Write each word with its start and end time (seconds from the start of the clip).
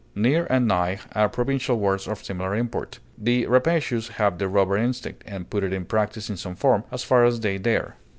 Near 0.15 0.47
and 0.49 0.67
nigh 0.67 0.97
are 1.11 1.29
provincial 1.29 1.77
words 1.77 2.07
of 2.07 2.23
similar 2.25 2.55
import. 2.55 2.97
The 3.19 3.45
rapacious 3.45 4.07
have 4.17 4.39
the 4.39 4.47
robber 4.47 4.75
instinct, 4.75 5.23
and 5.27 5.47
put 5.47 5.63
it 5.63 5.73
in 5.73 5.85
practise 5.85 6.27
in 6.27 6.37
some 6.37 6.55
form, 6.55 6.85
as 6.91 7.03
far 7.03 7.23
as 7.23 7.39
they 7.39 7.59
dare. 7.59 7.97